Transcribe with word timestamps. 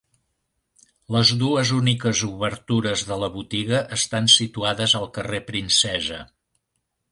Les 1.15 1.33
dues 1.41 1.73
úniques 1.79 2.21
obertures 2.29 3.05
de 3.11 3.19
la 3.25 3.31
botiga 3.37 3.83
estan 3.99 4.33
situades 4.39 4.99
al 5.03 5.09
carrer 5.19 5.45
Princesa. 5.53 6.21